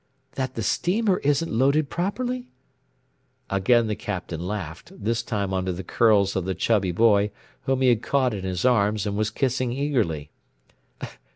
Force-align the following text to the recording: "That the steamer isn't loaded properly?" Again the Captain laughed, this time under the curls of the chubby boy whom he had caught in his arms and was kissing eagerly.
"That 0.31 0.55
the 0.55 0.63
steamer 0.63 1.19
isn't 1.19 1.53
loaded 1.53 1.91
properly?" 1.91 2.47
Again 3.51 3.85
the 3.85 3.95
Captain 3.95 4.41
laughed, 4.47 4.91
this 4.99 5.21
time 5.21 5.53
under 5.53 5.71
the 5.71 5.83
curls 5.83 6.35
of 6.35 6.43
the 6.45 6.55
chubby 6.55 6.91
boy 6.91 7.29
whom 7.65 7.81
he 7.81 7.89
had 7.89 8.01
caught 8.01 8.33
in 8.33 8.43
his 8.43 8.65
arms 8.65 9.05
and 9.05 9.15
was 9.15 9.29
kissing 9.29 9.71
eagerly. 9.71 10.31